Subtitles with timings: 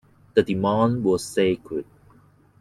[0.33, 1.61] The demand was scarce.